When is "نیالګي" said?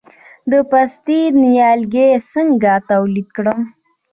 1.41-2.09